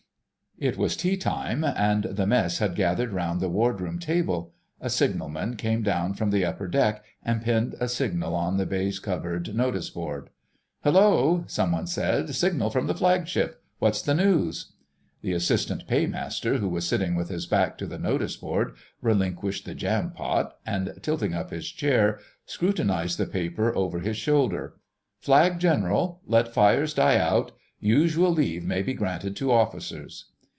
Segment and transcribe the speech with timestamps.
[0.61, 4.91] * It was tea time, and the Mess had gathered round the Wardroom table; a
[4.91, 9.55] signalman came down from the upper deck and pinned a signal on the baize covered
[9.55, 10.29] notice board.
[10.83, 13.63] "Hullo," said some one, "signal from the Flagship!
[13.79, 14.73] What's the news?"
[15.23, 19.73] The Assistant Paymaster, who was sitting with his back to the notice board, relinquished the
[19.73, 24.75] jam pot, and tilting up his chair, scrutinised the paper over his shoulder.
[25.17, 27.51] "Flag General: Let fires die out.
[27.79, 30.25] Usual leave may be granted to Officers."